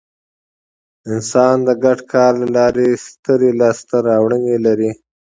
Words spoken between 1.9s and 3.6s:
کار له لارې سترې